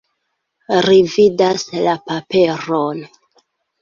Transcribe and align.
Ri 0.85 0.95
vidas 1.15 1.65
la 1.83 1.93
paperon. 2.07 3.05